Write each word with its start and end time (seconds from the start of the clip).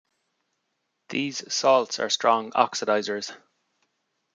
These 1.09 1.53
salts 1.53 1.99
are 1.99 2.09
strong 2.09 2.53
oxidizers. 2.53 3.37